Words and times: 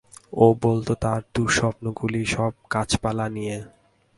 ও 0.33 0.45
বলত, 0.61 0.87
তার 1.01 1.21
দুঃস্বপ্নগুলি 1.35 2.21
সব 2.25 2.53
গাছপালা 2.73 3.25
নিয়ে। 3.29 3.57